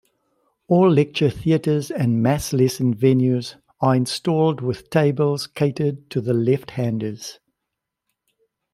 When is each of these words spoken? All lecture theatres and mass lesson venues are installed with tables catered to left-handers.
All 0.67 0.89
lecture 0.91 1.29
theatres 1.29 1.91
and 1.91 2.23
mass 2.23 2.53
lesson 2.53 2.95
venues 2.95 3.57
are 3.81 3.95
installed 3.95 4.59
with 4.59 4.89
tables 4.89 5.45
catered 5.45 6.09
to 6.09 6.21
left-handers. 6.21 7.37